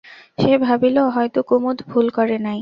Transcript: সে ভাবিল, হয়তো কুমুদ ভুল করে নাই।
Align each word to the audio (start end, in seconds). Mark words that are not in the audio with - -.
সে 0.37 0.51
ভাবিল, 0.59 0.97
হয়তো 1.15 1.39
কুমুদ 1.43 1.77
ভুল 1.87 2.07
করে 2.11 2.37
নাই। 2.39 2.59